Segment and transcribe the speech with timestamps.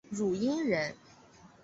[0.11, 0.95] 汝阴人。